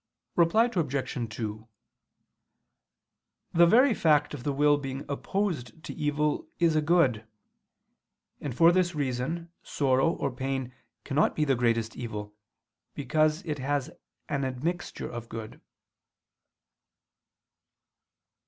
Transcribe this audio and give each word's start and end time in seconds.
Reply 0.35 0.65
Obj. 0.65 1.35
2: 1.35 1.67
The 3.53 3.65
very 3.67 3.93
fact 3.93 4.33
of 4.33 4.43
the 4.43 4.51
will 4.51 4.77
being 4.79 5.05
opposed 5.07 5.83
to 5.83 5.93
evil 5.93 6.47
is 6.57 6.75
a 6.75 6.81
good. 6.81 7.27
And 8.39 8.57
for 8.57 8.71
this 8.71 8.95
reason, 8.95 9.51
sorrow 9.61 10.09
or 10.13 10.31
pain 10.31 10.73
cannot 11.03 11.35
be 11.35 11.45
the 11.45 11.53
greatest 11.55 11.95
evil; 11.95 12.33
because 12.95 13.43
it 13.43 13.59
has 13.59 13.91
an 14.27 14.43
admixture 14.43 15.07
of 15.07 15.29
good. 15.29 15.61